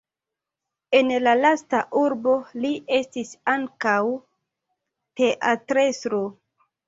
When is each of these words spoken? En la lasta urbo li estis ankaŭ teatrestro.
En 0.99 1.11
la 1.25 1.33
lasta 1.41 1.81
urbo 2.03 2.33
li 2.63 2.71
estis 2.99 3.35
ankaŭ 3.53 3.99
teatrestro. 5.21 6.23